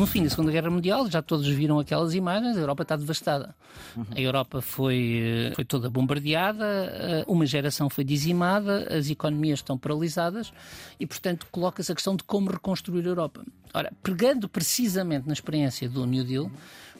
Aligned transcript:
No 0.00 0.06
fim 0.06 0.22
da 0.22 0.30
Segunda 0.30 0.50
Guerra 0.50 0.70
Mundial, 0.70 1.10
já 1.10 1.20
todos 1.20 1.46
viram 1.46 1.78
aquelas 1.78 2.14
imagens, 2.14 2.56
a 2.56 2.60
Europa 2.60 2.84
está 2.84 2.96
devastada. 2.96 3.54
Uhum. 3.94 4.06
A 4.12 4.18
Europa 4.18 4.62
foi, 4.62 5.20
eh, 5.22 5.52
foi 5.54 5.62
toda 5.62 5.90
bombardeada, 5.90 6.64
eh, 6.64 7.24
uma 7.28 7.44
geração 7.44 7.90
foi 7.90 8.02
dizimada, 8.02 8.88
as 8.96 9.10
economias 9.10 9.58
estão 9.58 9.76
paralisadas 9.76 10.54
e, 10.98 11.06
portanto, 11.06 11.46
coloca-se 11.50 11.92
a 11.92 11.94
questão 11.94 12.16
de 12.16 12.24
como 12.24 12.50
reconstruir 12.50 13.04
a 13.04 13.08
Europa. 13.08 13.44
Ora, 13.74 13.92
pegando 14.02 14.48
precisamente 14.48 15.26
na 15.26 15.34
experiência 15.34 15.86
do 15.86 16.06
New 16.06 16.24
Deal, 16.24 16.50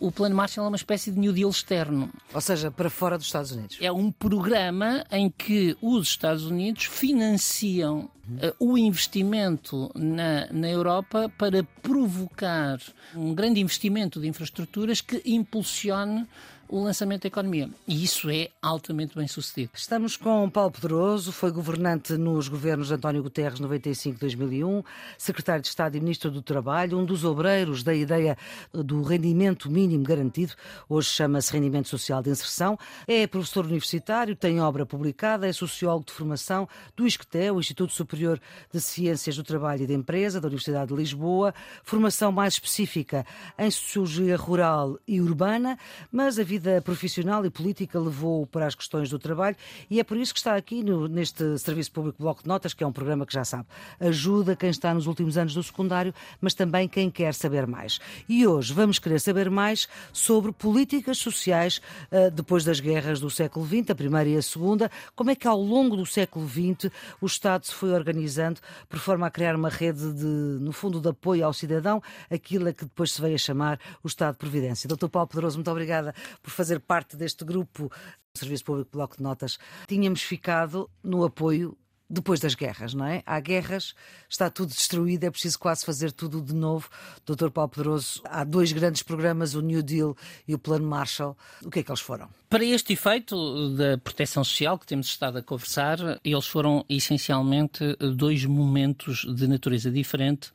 o 0.00 0.10
Plano 0.10 0.34
Marshall 0.34 0.64
é 0.64 0.68
uma 0.68 0.76
espécie 0.76 1.12
de 1.12 1.18
New 1.18 1.32
Deal 1.32 1.50
externo. 1.50 2.10
Ou 2.32 2.40
seja, 2.40 2.70
para 2.70 2.88
fora 2.88 3.18
dos 3.18 3.26
Estados 3.26 3.52
Unidos. 3.52 3.76
É 3.80 3.92
um 3.92 4.10
programa 4.10 5.04
em 5.10 5.30
que 5.30 5.76
os 5.80 6.08
Estados 6.08 6.46
Unidos 6.46 6.84
financiam 6.84 8.08
uh, 8.28 8.54
o 8.58 8.78
investimento 8.78 9.90
na, 9.94 10.46
na 10.50 10.68
Europa 10.68 11.30
para 11.36 11.62
provocar 11.82 12.80
um 13.14 13.34
grande 13.34 13.60
investimento 13.60 14.20
de 14.20 14.26
infraestruturas 14.26 15.02
que 15.02 15.22
impulsione 15.26 16.26
o 16.70 16.84
lançamento 16.84 17.22
da 17.22 17.28
economia. 17.28 17.68
E 17.86 18.04
isso 18.04 18.30
é 18.30 18.48
altamente 18.62 19.16
bem 19.16 19.26
sucedido. 19.26 19.72
Estamos 19.74 20.16
com 20.16 20.48
Paulo 20.48 20.70
Pedroso, 20.70 21.32
foi 21.32 21.50
governante 21.50 22.12
nos 22.12 22.46
governos 22.46 22.88
de 22.88 22.94
António 22.94 23.24
Guterres 23.24 23.60
95-2001, 23.60 24.84
secretário 25.18 25.62
de 25.62 25.68
Estado 25.68 25.96
e 25.96 26.00
ministro 26.00 26.30
do 26.30 26.40
Trabalho, 26.40 26.96
um 26.96 27.04
dos 27.04 27.24
obreiros 27.24 27.82
da 27.82 27.92
ideia 27.92 28.38
do 28.72 29.02
rendimento 29.02 29.68
mínimo 29.68 30.04
garantido, 30.04 30.54
hoje 30.88 31.08
chama-se 31.08 31.52
rendimento 31.52 31.88
social 31.88 32.22
de 32.22 32.30
inserção, 32.30 32.78
é 33.06 33.26
professor 33.26 33.64
universitário, 33.64 34.36
tem 34.36 34.60
obra 34.60 34.86
publicada, 34.86 35.48
é 35.48 35.52
sociólogo 35.52 36.06
de 36.06 36.12
formação 36.12 36.68
do 36.96 37.04
ISCTE, 37.04 37.50
o 37.50 37.58
Instituto 37.58 37.92
Superior 37.92 38.40
de 38.72 38.80
Ciências 38.80 39.36
do 39.36 39.42
Trabalho 39.42 39.82
e 39.82 39.86
da 39.88 39.94
Empresa, 39.94 40.40
da 40.40 40.46
Universidade 40.46 40.90
de 40.90 40.94
Lisboa, 40.94 41.52
formação 41.82 42.30
mais 42.30 42.54
específica 42.54 43.26
em 43.58 43.70
sociologia 43.70 44.36
rural 44.36 44.98
e 45.06 45.20
urbana, 45.20 45.76
mas 46.12 46.38
a 46.38 46.44
vida 46.44 46.59
vida 46.60 46.82
profissional 46.82 47.44
e 47.46 47.50
política 47.50 47.98
levou 47.98 48.46
para 48.46 48.66
as 48.66 48.74
questões 48.74 49.08
do 49.08 49.18
trabalho 49.18 49.56
e 49.88 49.98
é 49.98 50.04
por 50.04 50.18
isso 50.18 50.34
que 50.34 50.38
está 50.38 50.54
aqui 50.54 50.84
no, 50.84 51.08
neste 51.08 51.58
Serviço 51.58 51.90
Público 51.90 52.22
Bloco 52.22 52.42
de 52.42 52.48
Notas, 52.48 52.74
que 52.74 52.84
é 52.84 52.86
um 52.86 52.92
programa 52.92 53.24
que 53.24 53.32
já 53.32 53.44
sabe, 53.44 53.64
ajuda 53.98 54.54
quem 54.54 54.68
está 54.68 54.92
nos 54.92 55.06
últimos 55.06 55.38
anos 55.38 55.54
do 55.54 55.62
secundário, 55.62 56.12
mas 56.38 56.52
também 56.52 56.86
quem 56.86 57.10
quer 57.10 57.32
saber 57.32 57.66
mais. 57.66 57.98
E 58.28 58.46
hoje 58.46 58.74
vamos 58.74 58.98
querer 58.98 59.20
saber 59.20 59.50
mais 59.50 59.88
sobre 60.12 60.52
políticas 60.52 61.16
sociais 61.16 61.80
uh, 62.12 62.30
depois 62.30 62.62
das 62.62 62.78
guerras 62.78 63.20
do 63.20 63.30
século 63.30 63.66
XX, 63.66 63.90
a 63.90 63.94
primeira 63.94 64.28
e 64.28 64.36
a 64.36 64.42
segunda, 64.42 64.90
como 65.16 65.30
é 65.30 65.34
que 65.34 65.48
ao 65.48 65.60
longo 65.60 65.96
do 65.96 66.04
século 66.04 66.46
XX 66.46 66.92
o 67.22 67.26
Estado 67.26 67.64
se 67.64 67.72
foi 67.72 67.90
organizando 67.92 68.60
por 68.86 68.98
forma 68.98 69.26
a 69.26 69.30
criar 69.30 69.56
uma 69.56 69.70
rede 69.70 70.12
de, 70.12 70.26
no 70.60 70.72
fundo, 70.72 71.00
de 71.00 71.08
apoio 71.08 71.46
ao 71.46 71.54
cidadão, 71.54 72.02
aquilo 72.30 72.68
a 72.68 72.72
que 72.74 72.84
depois 72.84 73.12
se 73.12 73.22
veio 73.22 73.36
a 73.36 73.38
chamar 73.38 73.80
o 74.04 74.08
Estado 74.08 74.32
de 74.32 74.38
Providência. 74.38 74.86
Doutor 74.86 75.08
Paulo 75.08 75.28
Pedroso, 75.28 75.56
muito 75.56 75.70
obrigada 75.70 76.14
por 76.42 76.49
por 76.50 76.56
fazer 76.56 76.80
parte 76.80 77.16
deste 77.16 77.44
grupo 77.44 77.88
do 78.34 78.38
Serviço 78.38 78.64
Público 78.64 78.90
Bloco 78.92 79.16
de 79.16 79.22
Notas, 79.22 79.56
tínhamos 79.86 80.22
ficado 80.22 80.90
no 81.02 81.24
apoio 81.24 81.78
depois 82.12 82.40
das 82.40 82.56
guerras, 82.56 82.92
não 82.92 83.06
é? 83.06 83.22
Há 83.24 83.38
guerras, 83.38 83.94
está 84.28 84.50
tudo 84.50 84.70
destruído, 84.70 85.22
é 85.22 85.30
preciso 85.30 85.56
quase 85.60 85.86
fazer 85.86 86.10
tudo 86.10 86.42
de 86.42 86.52
novo. 86.52 86.88
Doutor 87.24 87.52
Paulo 87.52 87.70
Pedroso, 87.70 88.20
há 88.24 88.42
dois 88.42 88.72
grandes 88.72 89.04
programas, 89.04 89.54
o 89.54 89.60
New 89.60 89.80
Deal 89.80 90.16
e 90.48 90.52
o 90.52 90.58
Plano 90.58 90.88
Marshall. 90.88 91.38
O 91.64 91.70
que 91.70 91.78
é 91.78 91.82
que 91.84 91.90
eles 91.90 92.00
foram? 92.00 92.28
Para 92.48 92.64
este 92.64 92.94
efeito 92.94 93.76
da 93.76 93.96
proteção 93.96 94.42
social 94.42 94.76
que 94.76 94.88
temos 94.88 95.06
estado 95.06 95.38
a 95.38 95.42
conversar, 95.42 95.98
eles 96.24 96.48
foram 96.48 96.84
essencialmente 96.88 97.96
dois 98.16 98.44
momentos 98.44 99.24
de 99.36 99.46
natureza 99.46 99.88
diferente 99.88 100.50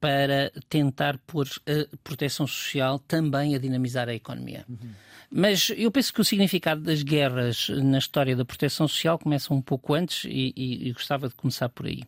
para 0.00 0.50
tentar 0.70 1.18
pôr 1.26 1.46
a 1.66 1.96
proteção 2.02 2.46
social 2.46 2.98
também 2.98 3.54
a 3.54 3.58
dinamizar 3.58 4.08
a 4.08 4.14
economia. 4.14 4.64
Uhum. 4.66 4.92
Mas 5.36 5.72
eu 5.76 5.90
penso 5.90 6.14
que 6.14 6.20
o 6.20 6.24
significado 6.24 6.80
das 6.80 7.02
guerras 7.02 7.68
na 7.68 7.98
história 7.98 8.36
da 8.36 8.44
proteção 8.44 8.86
social 8.86 9.18
começa 9.18 9.52
um 9.52 9.60
pouco 9.60 9.92
antes 9.92 10.26
e, 10.26 10.52
e, 10.54 10.88
e 10.88 10.92
gostava 10.92 11.28
de 11.28 11.34
começar 11.34 11.68
por 11.68 11.86
aí. 11.86 12.04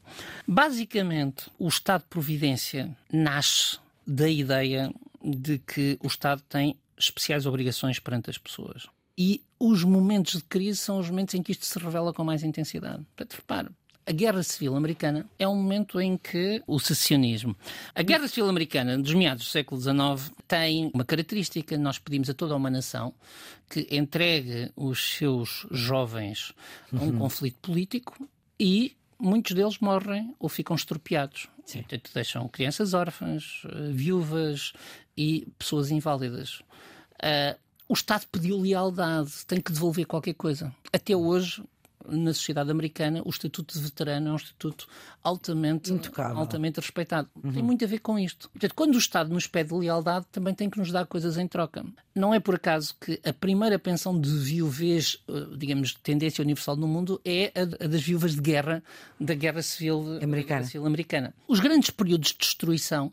Basicamente, 0.47 1.51
o 1.59 1.67
Estado 1.67 2.03
de 2.03 2.09
Providência 2.09 2.97
nasce 3.13 3.81
da 4.07 4.31
ideia 4.31 4.95
de 5.25 5.59
que 5.59 5.99
o 6.05 6.07
Estado 6.07 6.41
tem 6.49 6.77
especiais 6.97 7.47
obrigações 7.47 7.99
perante 7.99 8.31
as 8.31 8.39
pessoas. 8.39 8.87
E 9.19 9.43
os 9.59 9.83
momentos 9.83 10.35
de 10.35 10.45
crise 10.45 10.79
são 10.79 11.01
os 11.01 11.11
momentos 11.11 11.35
em 11.35 11.43
que 11.43 11.51
isto 11.51 11.67
se 11.67 11.79
revela 11.81 12.13
com 12.13 12.23
mais 12.23 12.45
intensidade. 12.45 13.03
Portanto, 13.17 13.41
repare, 13.41 13.69
a 14.07 14.13
Guerra 14.13 14.43
Civil 14.45 14.77
Americana 14.77 15.27
é 15.37 15.49
um 15.49 15.57
momento 15.57 16.01
em 16.01 16.17
que 16.17 16.63
o 16.65 16.79
secessionismo. 16.79 17.57
A 17.93 18.03
Guerra 18.03 18.29
Civil 18.29 18.49
Americana, 18.49 18.97
dos 18.97 19.13
meados 19.13 19.45
do 19.45 19.51
século 19.51 19.81
XIX, 19.81 20.33
tem 20.47 20.91
uma 20.95 21.05
característica. 21.05 21.77
Nós 21.77 21.99
pedimos 21.99 22.31
a 22.31 22.35
toda 22.35 22.55
uma 22.55 22.71
nação 22.71 23.13
que 23.69 23.89
entregue 23.91 24.71
os 24.77 25.17
seus 25.17 25.67
jovens 25.73 26.55
a 26.93 27.03
um 27.03 27.09
uhum. 27.09 27.19
conflito 27.19 27.59
político 27.61 28.29
e 28.61 28.97
muitos 29.19 29.53
deles 29.57 29.79
morrem 29.81 30.33
ou 30.39 30.49
ficam 30.49 30.77
estropiados. 30.77 31.49
Sim. 31.65 31.81
Portanto, 31.81 32.11
deixam 32.15 32.49
crianças 32.49 32.95
órfãs, 32.95 33.63
eh, 33.65 33.91
viúvas 33.91 34.73
e 35.17 35.49
pessoas 35.59 35.91
inválidas. 35.91 36.61
Uh, 37.17 37.59
o 37.89 37.95
Estado 37.95 38.27
pediu 38.31 38.61
lealdade, 38.61 39.33
tem 39.47 39.61
que 39.61 39.73
devolver 39.73 40.07
qualquer 40.07 40.35
coisa. 40.35 40.75
Até 40.93 41.17
hoje, 41.17 41.63
na 42.09 42.33
sociedade 42.33 42.71
americana, 42.71 43.23
o 43.25 43.31
estatuto 43.31 43.75
de 43.75 43.81
veterano 43.81 44.29
é 44.29 44.33
um 44.33 44.37
estatuto 44.37 44.87
altamente, 45.23 45.93
altamente 46.17 46.81
respeitado. 46.81 47.29
Uhum. 47.43 47.53
Tem 47.53 47.63
muito 47.63 47.85
a 47.85 47.89
ver 47.89 47.99
com 47.99 48.19
isto. 48.19 48.49
Portanto, 48.51 48.75
quando 48.75 48.95
o 48.95 48.99
Estado 48.99 49.33
nos 49.33 49.47
pede 49.47 49.75
lealdade, 49.75 50.27
também 50.31 50.55
tem 50.55 50.71
que 50.71 50.79
nos 50.79 50.93
dar 50.93 51.07
coisas 51.07 51.37
em 51.37 51.49
troca. 51.49 51.85
Não 52.15 52.33
é 52.33 52.41
por 52.41 52.55
acaso 52.55 52.95
que 53.01 53.21
a 53.25 53.33
primeira 53.33 53.79
pensão 53.79 54.19
de 54.19 54.31
viuvez, 54.31 55.23
eh, 55.29 55.33
digamos, 55.57 55.91
de 55.91 55.99
tendência 55.99 56.43
universal 56.43 56.77
no 56.77 56.87
mundo, 56.87 57.21
é 57.25 57.53
a 57.55 57.65
das 57.87 58.01
viúvas 58.01 58.35
de 58.35 58.41
guerra 58.41 58.83
da 59.21 59.35
Guerra 59.35 59.63
Civil 59.63 60.19
Americana. 60.23 60.65
Civil 60.65 60.87
Americana. 60.87 61.35
Os 61.47 61.61
grandes 61.61 61.91
períodos 61.91 62.31
de 62.31 62.39
destruição 62.39 63.13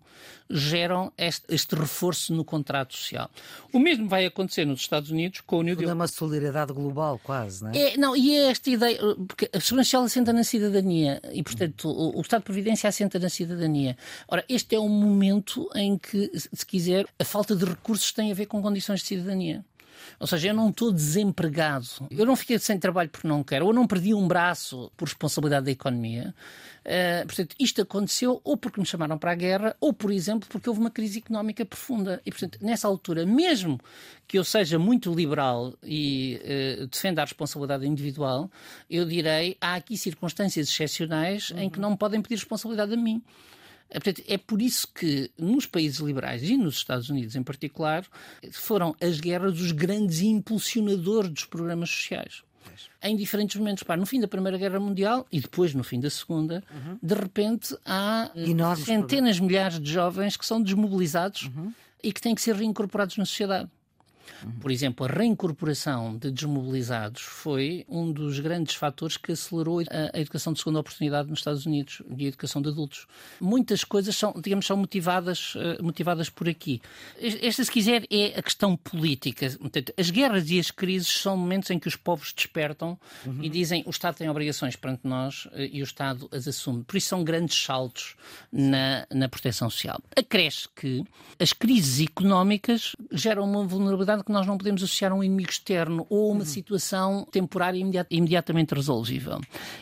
geram 0.49 1.11
este, 1.17 1.45
este, 1.49 1.75
reforço 1.75 2.33
no 2.33 2.45
contrato 2.45 2.95
social. 2.95 3.29
O 3.71 3.79
mesmo 3.79 4.07
vai 4.07 4.25
acontecer 4.25 4.65
nos 4.65 4.81
Estados 4.81 5.09
Unidos 5.09 5.41
com 5.41 5.57
o 5.57 5.63
New 5.63 5.75
Deal. 5.75 5.89
É 5.89 5.93
uma 5.93 6.07
solidariedade 6.07 6.71
global, 6.73 7.19
quase, 7.23 7.63
não 7.63 7.71
é? 7.71 7.93
é 7.93 7.97
não, 7.97 8.15
e 8.15 8.37
é 8.37 8.51
esta 8.51 8.69
ideia, 8.69 8.82
porque 9.27 9.49
a 9.53 9.59
segurança 9.59 9.89
social 9.89 10.03
assenta 10.03 10.33
na 10.33 10.43
cidadania 10.43 11.21
e, 11.31 11.43
portanto, 11.43 11.89
o, 11.89 12.17
o 12.17 12.21
Estado 12.21 12.41
de 12.41 12.45
Providência 12.45 12.87
assenta 12.87 13.19
na 13.19 13.29
cidadania. 13.29 13.97
Ora, 14.27 14.43
este 14.47 14.75
é 14.75 14.79
um 14.79 14.89
momento 14.89 15.69
em 15.75 15.97
que, 15.97 16.31
se 16.35 16.65
quiser, 16.65 17.05
a 17.19 17.25
falta 17.25 17.55
de 17.55 17.65
recursos 17.65 18.11
tem 18.11 18.31
a 18.31 18.35
ver 18.35 18.45
com 18.45 18.61
condições 18.61 19.01
de 19.01 19.07
cidadania. 19.07 19.63
Ou 20.19 20.27
seja, 20.27 20.49
eu 20.49 20.53
não 20.53 20.69
estou 20.69 20.91
desempregado, 20.91 21.87
eu 22.09 22.25
não 22.25 22.35
fiquei 22.35 22.57
sem 22.59 22.77
trabalho 22.79 23.09
porque 23.09 23.27
não 23.27 23.43
quero, 23.43 23.65
ou 23.65 23.73
não 23.73 23.87
perdi 23.87 24.13
um 24.13 24.27
braço 24.27 24.91
por 24.95 25.07
responsabilidade 25.07 25.65
da 25.65 25.71
economia. 25.71 26.33
Uh, 26.83 27.25
portanto, 27.25 27.55
isto 27.57 27.81
aconteceu 27.81 28.41
ou 28.43 28.57
porque 28.57 28.79
me 28.79 28.85
chamaram 28.85 29.17
para 29.17 29.31
a 29.31 29.35
guerra, 29.35 29.75
ou, 29.79 29.93
por 29.93 30.11
exemplo, 30.11 30.47
porque 30.49 30.69
houve 30.69 30.81
uma 30.81 30.91
crise 30.91 31.19
económica 31.19 31.65
profunda. 31.65 32.21
E, 32.25 32.31
portanto, 32.31 32.57
nessa 32.61 32.87
altura, 32.87 33.25
mesmo 33.25 33.79
que 34.27 34.37
eu 34.37 34.43
seja 34.43 34.77
muito 34.77 35.13
liberal 35.13 35.73
e 35.81 36.39
uh, 36.81 36.87
defenda 36.87 37.21
a 37.21 37.25
responsabilidade 37.25 37.87
individual, 37.87 38.51
eu 38.89 39.05
direi 39.05 39.57
há 39.61 39.75
aqui 39.75 39.97
circunstâncias 39.97 40.67
excepcionais 40.67 41.51
uhum. 41.51 41.59
em 41.59 41.69
que 41.69 41.79
não 41.79 41.91
me 41.91 41.97
podem 41.97 42.21
pedir 42.21 42.35
responsabilidade 42.35 42.93
a 42.93 42.97
mim. 42.97 43.21
É, 43.89 43.99
portanto, 43.99 44.23
é 44.27 44.37
por 44.37 44.61
isso 44.61 44.87
que 44.87 45.29
nos 45.37 45.65
países 45.65 45.99
liberais 45.99 46.43
e 46.43 46.57
nos 46.57 46.77
Estados 46.77 47.09
Unidos 47.09 47.35
em 47.35 47.43
particular 47.43 48.05
foram 48.51 48.95
as 48.99 49.19
guerras 49.19 49.59
os 49.59 49.71
grandes 49.71 50.21
impulsionadores 50.21 51.29
dos 51.29 51.45
programas 51.45 51.89
sociais 51.89 52.43
em 53.01 53.15
diferentes 53.15 53.55
momentos. 53.57 53.83
Pá, 53.83 53.97
no 53.97 54.05
fim 54.05 54.19
da 54.19 54.27
Primeira 54.27 54.57
Guerra 54.57 54.79
Mundial 54.79 55.25
e 55.31 55.39
depois 55.39 55.73
no 55.73 55.83
fim 55.83 55.99
da 55.99 56.09
Segunda, 56.09 56.63
uhum. 56.71 56.97
de 57.01 57.13
repente 57.13 57.75
há 57.85 58.31
Enormes 58.35 58.85
centenas, 58.85 59.35
de 59.35 59.43
milhares 59.43 59.79
de 59.79 59.91
jovens 59.91 60.37
que 60.37 60.45
são 60.45 60.61
desmobilizados 60.61 61.43
uhum. 61.43 61.73
e 62.01 62.11
que 62.11 62.21
têm 62.21 62.33
que 62.33 62.41
ser 62.41 62.55
reincorporados 62.55 63.17
na 63.17 63.25
sociedade. 63.25 63.69
Por 64.59 64.71
exemplo, 64.71 65.05
a 65.05 65.09
reincorporação 65.09 66.17
de 66.17 66.31
desmobilizados 66.31 67.21
foi 67.21 67.85
um 67.87 68.11
dos 68.11 68.39
grandes 68.39 68.75
fatores 68.75 69.17
que 69.17 69.31
acelerou 69.31 69.79
a, 69.79 70.19
educação 70.19 70.53
de 70.53 70.59
segunda 70.59 70.79
oportunidade 70.79 71.29
nos 71.29 71.39
Estados 71.39 71.65
Unidos 71.65 72.01
e 72.17 72.25
a 72.25 72.27
educação 72.27 72.61
de 72.61 72.69
adultos. 72.69 73.07
Muitas 73.39 73.83
coisas 73.83 74.15
são, 74.15 74.33
digamos, 74.41 74.65
são 74.65 74.77
motivadas, 74.77 75.53
eh, 75.55 75.81
motivadas 75.81 76.29
por 76.29 76.47
aqui. 76.47 76.81
Esta, 77.19 77.63
se 77.63 77.71
quiser, 77.71 78.05
é 78.09 78.37
a 78.37 78.41
questão 78.41 78.75
política. 78.75 79.47
As 79.97 80.09
guerras 80.09 80.49
e 80.49 80.59
as 80.59 80.71
crises 80.71 81.09
são 81.09 81.37
momentos 81.37 81.69
em 81.69 81.79
que 81.79 81.87
os 81.87 81.95
povos 81.95 82.33
despertam 82.33 82.97
uhum. 83.25 83.43
e 83.43 83.49
dizem 83.49 83.83
o 83.85 83.89
Estado 83.89 84.15
tem 84.15 84.29
obrigações 84.29 84.75
perante 84.75 85.01
nós 85.07 85.47
eh, 85.53 85.69
e 85.71 85.81
o 85.81 85.83
Estado 85.83 86.27
as 86.31 86.47
assume. 86.47 86.83
Por 86.83 86.97
isso 86.97 87.07
são 87.07 87.23
grandes 87.23 87.61
saltos 87.61 88.15
na, 88.51 89.05
na 89.11 89.27
proteção 89.29 89.69
social. 89.69 90.01
Acresce 90.15 90.67
que 90.75 91.03
as 91.39 91.53
crises 91.53 92.05
económicas 92.05 92.95
geram 93.11 93.43
uma 93.43 93.63
vulnerabilidade 93.63 94.12
verdade 94.13 94.25
que 94.25 94.31
nós 94.31 94.47
não 94.47 94.57
podemos 94.57 94.83
associar 94.83 95.11
a 95.11 95.15
um 95.15 95.23
inimigo 95.23 95.49
externo 95.49 96.05
ou 96.09 96.31
a 96.31 96.35
uma 96.35 96.45
situação 96.45 97.27
temporária 97.31 97.79
imediat 97.79 98.07
imediatamente 98.09 98.73
resolvível. 98.73 99.39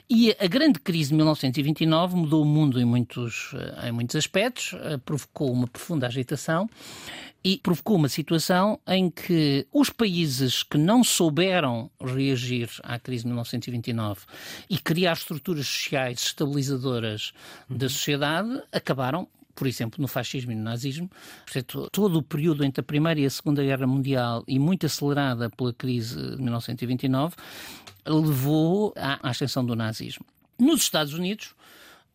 E 0.10 0.36
a 0.40 0.48
grande 0.48 0.80
crise 0.80 1.10
de 1.10 1.16
1929 1.16 2.16
mudou 2.16 2.42
o 2.42 2.46
mundo 2.46 2.80
em 2.80 2.86
muitos, 2.86 3.54
eh, 3.54 3.90
em 3.90 3.92
muitos 3.92 4.16
aspectos, 4.16 4.74
eh, 4.74 4.98
provocou 4.98 5.52
uma 5.52 5.68
profunda 5.68 6.08
agitação 6.08 6.70
e 7.44 7.58
provocou 7.58 7.96
uma 7.96 8.10
situação 8.10 8.80
em 8.88 9.10
que 9.10 9.68
os 9.74 9.90
países 9.90 10.64
que 10.64 10.78
não 10.78 11.04
souberam 11.04 11.90
reagir 12.00 12.70
à 12.84 13.00
crise 13.00 13.24
de 13.24 13.30
1929 13.30 14.22
e 14.70 14.78
criar 14.78 15.14
estruturas 15.14 15.66
sociais 15.66 16.22
estabilizadoras 16.22 17.34
uhum. 17.70 17.78
da 17.78 17.90
sociedade 17.90 18.62
acabaram 18.72 19.28
por 19.56 19.68
exemplo, 19.68 20.02
no 20.02 20.08
fascismo 20.08 20.52
e 20.52 20.56
no 20.56 20.64
nazismo. 20.64 21.10
Portanto, 21.46 21.90
todo 21.92 22.20
o 22.20 22.24
período 22.24 22.64
entre 22.64 22.82
a 22.82 22.84
Primeira 22.84 23.20
e 23.20 23.26
a 23.26 23.30
Segunda 23.30 23.64
Guerra 23.64 23.88
Mundial, 23.88 24.44
e 24.48 24.58
muito 24.60 24.86
acelerada 24.86 25.50
pela 25.50 25.74
crise 25.74 26.16
de 26.16 26.42
1929, 26.42 27.36
levou 28.06 28.94
à 28.98 29.30
ascensão 29.30 29.66
do 29.66 29.76
nazismo. 29.76 30.26
Nos 30.60 30.82
Estados 30.82 31.14
Unidos, 31.14 31.56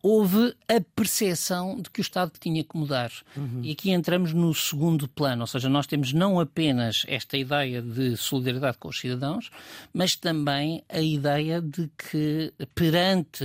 houve 0.01 0.55
a 0.67 0.79
percepção 0.95 1.75
de 1.81 1.89
que 1.89 1.99
o 1.99 2.01
Estado 2.01 2.31
tinha 2.39 2.63
que 2.63 2.77
mudar. 2.77 3.11
Uhum. 3.35 3.61
E 3.63 3.71
aqui 3.71 3.91
entramos 3.91 4.33
no 4.33 4.53
segundo 4.53 5.07
plano, 5.07 5.41
ou 5.41 5.47
seja, 5.47 5.67
nós 5.69 5.87
temos 5.87 6.13
não 6.13 6.39
apenas 6.39 7.03
esta 7.07 7.37
ideia 7.37 7.81
de 7.81 8.15
solidariedade 8.15 8.77
com 8.77 8.89
os 8.89 8.99
cidadãos, 8.99 9.49
mas 9.93 10.15
também 10.15 10.83
a 10.89 11.01
ideia 11.01 11.61
de 11.61 11.89
que 11.97 12.53
perante 12.75 13.43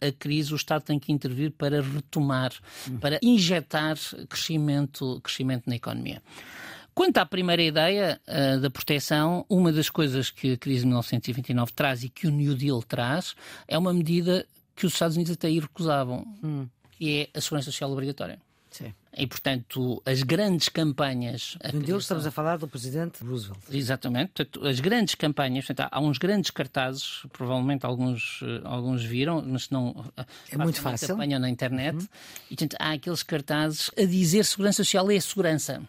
a, 0.00 0.08
a 0.08 0.12
crise 0.12 0.52
o 0.52 0.56
Estado 0.56 0.82
tem 0.82 0.98
que 0.98 1.12
intervir 1.12 1.50
para 1.52 1.82
retomar, 1.82 2.52
uhum. 2.88 2.98
para 2.98 3.18
injetar 3.22 3.96
crescimento, 4.28 5.20
crescimento 5.22 5.64
na 5.66 5.76
economia. 5.76 6.22
Quanto 6.98 7.18
à 7.18 7.24
primeira 7.24 7.62
ideia 7.62 8.20
uh, 8.26 8.60
da 8.60 8.68
proteção, 8.68 9.46
uma 9.48 9.70
das 9.70 9.88
coisas 9.88 10.30
que 10.30 10.54
a 10.54 10.56
crise 10.56 10.80
de 10.80 10.86
1929 10.86 11.72
traz 11.72 12.02
e 12.02 12.08
que 12.08 12.26
o 12.26 12.30
New 12.30 12.56
Deal 12.56 12.82
traz 12.82 13.36
é 13.68 13.78
uma 13.78 13.94
medida 13.94 14.44
que 14.78 14.86
os 14.86 14.92
Estados 14.92 15.16
Unidos 15.16 15.32
até 15.32 15.48
aí 15.48 15.58
recusavam, 15.58 16.24
hum. 16.42 16.68
que 16.92 17.28
é 17.34 17.38
a 17.38 17.40
segurança 17.40 17.70
social 17.72 17.90
obrigatória. 17.90 18.38
Sim. 18.70 18.94
E, 19.16 19.26
portanto, 19.26 20.00
as 20.06 20.22
grandes 20.22 20.68
campanhas. 20.68 21.58
Um 21.74 21.80
deles 21.80 22.02
estamos 22.02 22.24
a 22.24 22.30
falar 22.30 22.58
do 22.58 22.68
presidente 22.68 23.24
Roosevelt. 23.24 23.58
Exatamente. 23.72 24.30
Portanto, 24.34 24.64
as 24.64 24.78
grandes 24.78 25.16
campanhas. 25.16 25.66
Portanto, 25.66 25.88
há 25.90 26.00
uns 26.00 26.18
grandes 26.18 26.52
cartazes, 26.52 27.22
provavelmente 27.32 27.84
alguns, 27.84 28.40
eh, 28.44 28.60
alguns 28.62 29.02
viram, 29.04 29.42
mas 29.44 29.70
não. 29.70 30.04
É 30.52 30.56
muito 30.56 30.80
fácil. 30.80 31.08
campanha 31.08 31.40
na 31.40 31.48
internet. 31.48 31.96
Uhum. 31.96 32.08
E, 32.50 32.56
portanto, 32.56 32.76
há 32.78 32.92
aqueles 32.92 33.22
cartazes 33.24 33.90
a 33.98 34.04
dizer 34.04 34.44
segurança 34.44 34.84
social 34.84 35.10
é 35.10 35.18
segurança. 35.18 35.82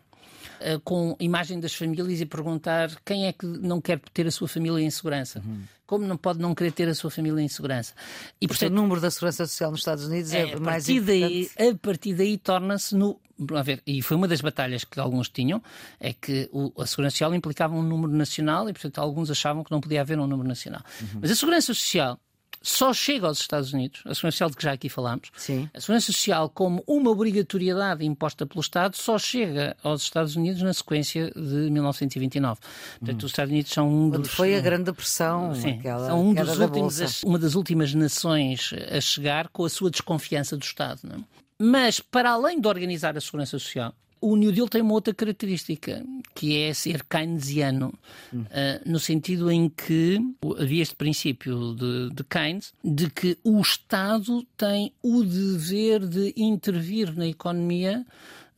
Uh, 0.59 0.79
com 0.81 1.15
imagem 1.19 1.59
das 1.59 1.73
famílias 1.73 2.19
e 2.19 2.25
perguntar 2.25 2.89
quem 3.05 3.27
é 3.27 3.33
que 3.33 3.45
não 3.45 3.79
quer 3.79 3.99
ter 4.13 4.27
a 4.27 4.31
sua 4.31 4.47
família 4.47 4.83
em 4.83 4.89
segurança. 4.89 5.41
Uhum 5.45 5.63
como 5.89 6.05
não 6.05 6.17
pode 6.17 6.37
não 6.37 6.53
querer 6.53 6.71
ter 6.71 6.87
a 6.87 6.93
sua 6.93 7.09
família 7.09 7.41
em 7.41 7.47
segurança? 7.47 7.95
E, 8.39 8.47
portanto, 8.47 8.69
o 8.69 8.75
número 8.75 9.01
da 9.01 9.09
segurança 9.09 9.47
social 9.47 9.71
nos 9.71 9.79
Estados 9.79 10.05
Unidos 10.05 10.31
é, 10.31 10.51
é 10.51 10.59
mais 10.59 10.87
importante. 10.87 11.49
Daí, 11.57 11.67
a 11.67 11.75
partir 11.75 12.13
daí 12.13 12.37
torna-se 12.37 12.95
no 12.95 13.19
a 13.55 13.63
ver, 13.63 13.81
e 13.87 14.01
foi 14.01 14.17
uma 14.17 14.27
das 14.27 14.41
batalhas 14.41 14.83
que 14.83 14.99
alguns 14.99 15.29
tinham, 15.29 15.63
é 15.99 16.13
que 16.13 16.47
o, 16.51 16.73
a 16.79 16.85
Segurança 16.85 17.13
Social 17.13 17.33
implicava 17.33 17.73
um 17.73 17.81
número 17.81 18.11
nacional 18.11 18.69
e, 18.69 18.73
portanto, 18.73 18.99
alguns 18.99 19.31
achavam 19.31 19.63
que 19.63 19.71
não 19.71 19.79
podia 19.79 20.01
haver 20.01 20.19
um 20.19 20.27
número 20.27 20.47
nacional. 20.47 20.81
Uhum. 21.01 21.19
Mas 21.21 21.31
a 21.31 21.35
Segurança 21.35 21.73
Social 21.73 22.19
só 22.61 22.93
chega 22.93 23.27
aos 23.27 23.39
Estados 23.39 23.73
Unidos, 23.73 24.01
a 24.05 24.13
Segurança 24.13 24.31
Social 24.31 24.49
de 24.49 24.57
que 24.57 24.63
já 24.63 24.73
aqui 24.73 24.89
falámos, 24.89 25.29
Sim. 25.35 25.69
a 25.73 25.79
Segurança 25.79 26.07
Social 26.07 26.49
como 26.49 26.83
uma 26.85 27.09
obrigatoriedade 27.09 28.05
imposta 28.05 28.45
pelo 28.45 28.61
Estado 28.61 28.95
só 28.97 29.17
chega 29.17 29.75
aos 29.83 30.01
Estados 30.01 30.35
Unidos 30.35 30.61
na 30.61 30.73
sequência 30.73 31.31
de 31.31 31.71
1929. 31.71 32.59
Portanto, 32.99 33.23
hum. 33.23 33.25
os 33.25 33.31
Estados 33.31 33.51
Unidos 33.51 33.71
são 33.71 33.89
um 33.89 34.09
Quando 34.09 34.23
dos... 34.23 34.33
foi 34.33 34.55
a 34.55 34.61
grande 34.61 34.85
depressão, 34.85 35.55
Sim, 35.55 35.79
aquela 35.79 36.07
são 36.07 36.25
um 36.25 36.33
dos 36.33 36.59
últimos, 36.59 37.23
uma 37.23 37.39
das 37.39 37.55
últimas 37.55 37.93
nações 37.93 38.71
a 38.91 38.99
chegar 38.99 39.47
com 39.49 39.63
a 39.65 39.69
sua 39.69 39.89
desconfiança 39.89 40.57
do 40.57 40.63
Estado. 40.63 40.99
É? 41.05 41.39
Mas, 41.61 41.99
para 41.99 42.31
além 42.31 42.59
de 42.59 42.67
organizar 42.67 43.17
a 43.17 43.21
Segurança 43.21 43.59
Social, 43.59 43.93
o 44.21 44.35
New 44.35 44.51
Deal 44.51 44.67
tem 44.67 44.81
uma 44.81 44.93
outra 44.93 45.13
característica, 45.13 46.03
que 46.35 46.57
é 46.57 46.73
ser 46.73 47.03
keynesiano, 47.03 47.93
hum. 48.33 48.41
uh, 48.41 48.89
no 48.89 48.99
sentido 48.99 49.51
em 49.51 49.69
que 49.69 50.19
havia 50.59 50.81
este 50.81 50.95
princípio 50.95 51.75
de, 51.75 52.09
de 52.13 52.23
Keynes, 52.23 52.73
de 52.83 53.09
que 53.09 53.37
o 53.43 53.59
Estado 53.59 54.45
tem 54.57 54.91
o 55.01 55.23
dever 55.23 56.05
de 56.07 56.33
intervir 56.35 57.15
na 57.15 57.27
economia 57.27 58.05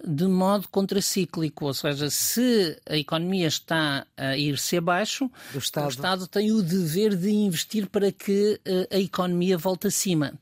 de 0.05 0.25
modo 0.25 0.67
contracíclico, 0.69 1.65
ou 1.65 1.73
seja, 1.73 2.09
se 2.09 2.77
a 2.89 2.97
economia 2.97 3.47
está 3.47 4.05
a 4.17 4.35
ir-se 4.35 4.77
abaixo, 4.77 5.29
o 5.53 5.57
Estado. 5.57 5.85
o 5.85 5.89
Estado. 5.89 6.27
tem 6.27 6.51
o 6.51 6.61
dever 6.61 7.15
de 7.15 7.29
investir 7.29 7.87
para 7.87 8.11
que 8.11 8.59
eh, 8.65 8.87
a 8.91 8.99
economia 8.99 9.57
volte 9.57 9.87
acima. 9.87 10.33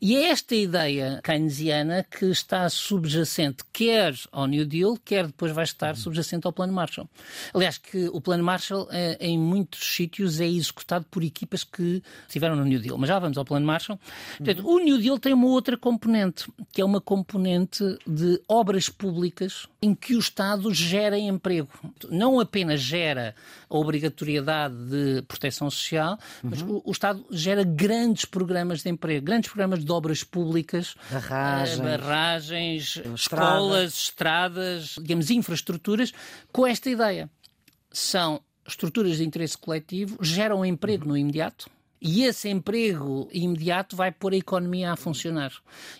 E 0.00 0.16
é 0.16 0.30
esta 0.30 0.54
ideia 0.54 1.20
keynesiana 1.22 2.04
que 2.04 2.26
está 2.26 2.68
subjacente 2.68 3.58
quer 3.72 4.14
ao 4.32 4.46
New 4.46 4.64
Deal, 4.64 4.98
quer 5.04 5.26
depois 5.26 5.52
vai 5.52 5.64
estar 5.64 5.96
subjacente 5.96 6.46
ao 6.46 6.52
Plano 6.52 6.72
Marshall. 6.72 7.08
Aliás, 7.54 7.78
que 7.78 8.08
o 8.08 8.20
Plano 8.20 8.42
Marshall, 8.42 8.88
eh, 8.90 9.16
em 9.20 9.38
muitos 9.38 9.94
sítios, 9.94 10.40
é 10.40 10.46
executado 10.46 11.06
por 11.10 11.22
equipas 11.22 11.62
que 11.64 12.02
estiveram 12.26 12.56
no 12.56 12.64
New 12.64 12.80
Deal. 12.80 12.98
Mas 12.98 13.08
já 13.08 13.18
vamos 13.18 13.38
ao 13.38 13.44
Plano 13.44 13.66
Marshall. 13.66 13.98
Portanto, 14.38 14.66
uhum. 14.66 14.74
o 14.74 14.78
New 14.78 14.98
Deal 14.98 15.18
tem 15.18 15.32
uma 15.34 15.48
outra 15.48 15.76
componente, 15.76 16.50
que 16.72 16.80
é 16.80 16.84
uma 16.84 17.00
componente 17.00 17.82
de 18.06 18.40
obras 18.48 18.88
públicas 18.88 19.01
em 19.80 19.94
que 19.94 20.14
o 20.14 20.18
Estado 20.18 20.72
gera 20.72 21.18
emprego. 21.18 21.68
Não 22.10 22.38
apenas 22.38 22.80
gera 22.80 23.34
a 23.68 23.76
obrigatoriedade 23.76 24.74
de 24.74 25.22
proteção 25.22 25.70
social, 25.70 26.18
uhum. 26.42 26.50
mas 26.50 26.62
o, 26.62 26.82
o, 26.84 26.90
Estado 26.92 27.24
gera 27.30 27.64
grandes 27.64 28.24
programas 28.24 28.82
de 28.82 28.90
emprego, 28.90 29.24
grandes 29.24 29.50
programas 29.50 29.84
de 29.84 29.90
obras 29.90 30.22
públicas, 30.22 30.94
barragens, 31.10 31.78
uh, 31.78 31.82
barragens 31.82 33.02
escolas, 33.14 33.94
estradas, 33.94 34.96
digamos, 35.00 35.30
infraestruturas, 35.30 36.12
com 36.52 36.66
esta 36.66 36.90
ideia. 36.90 37.30
São 37.90 38.40
estruturas 38.66 39.18
de 39.18 39.24
interesse 39.24 39.58
coletivo, 39.58 40.18
geram 40.22 40.64
emprego 40.64 41.04
uhum. 41.04 41.10
no 41.10 41.16
imediato, 41.16 41.68
e 42.02 42.24
esse 42.24 42.48
emprego 42.48 43.28
imediato 43.32 43.94
vai 43.94 44.10
pôr 44.10 44.32
a 44.32 44.36
economia 44.36 44.92
a 44.92 44.96
funcionar. 44.96 45.52